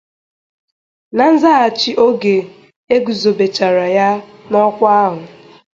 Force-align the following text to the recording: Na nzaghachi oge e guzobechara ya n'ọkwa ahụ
Na 1.15 1.25
nzaghachi 1.33 1.91
oge 2.07 2.37
e 2.95 2.97
guzobechara 3.05 3.85
ya 3.97 4.09
n'ọkwa 4.49 4.89
ahụ 5.03 5.21